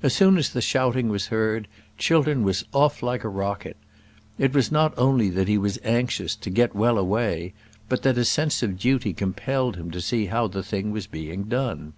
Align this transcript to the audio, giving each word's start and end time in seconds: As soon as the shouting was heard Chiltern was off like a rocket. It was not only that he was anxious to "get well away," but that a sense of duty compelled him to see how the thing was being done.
As 0.00 0.14
soon 0.14 0.38
as 0.38 0.50
the 0.52 0.60
shouting 0.60 1.08
was 1.08 1.26
heard 1.26 1.66
Chiltern 1.98 2.44
was 2.44 2.64
off 2.72 3.02
like 3.02 3.24
a 3.24 3.28
rocket. 3.28 3.76
It 4.38 4.54
was 4.54 4.70
not 4.70 4.94
only 4.96 5.28
that 5.30 5.48
he 5.48 5.58
was 5.58 5.80
anxious 5.82 6.36
to 6.36 6.50
"get 6.50 6.76
well 6.76 6.96
away," 6.96 7.52
but 7.88 8.02
that 8.02 8.16
a 8.16 8.24
sense 8.24 8.62
of 8.62 8.78
duty 8.78 9.12
compelled 9.12 9.74
him 9.74 9.90
to 9.90 10.00
see 10.00 10.26
how 10.26 10.46
the 10.46 10.62
thing 10.62 10.92
was 10.92 11.08
being 11.08 11.48
done. 11.48 11.94